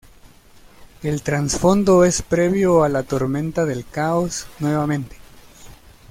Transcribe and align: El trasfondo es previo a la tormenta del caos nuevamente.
El 1.03 1.21
trasfondo 1.21 2.03
es 2.05 2.23
previo 2.23 2.83
a 2.83 2.89
la 2.89 3.03
tormenta 3.03 3.65
del 3.65 3.85
caos 3.85 4.47
nuevamente. 4.57 5.17